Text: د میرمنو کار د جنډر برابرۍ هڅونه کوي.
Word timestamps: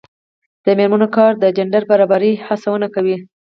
د 0.65 0.67
میرمنو 0.77 1.07
کار 1.15 1.31
د 1.39 1.45
جنډر 1.57 1.83
برابرۍ 1.91 2.33
هڅونه 2.47 2.87
کوي. 2.95 3.17